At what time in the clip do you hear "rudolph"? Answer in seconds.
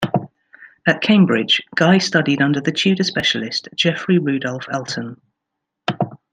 4.17-4.65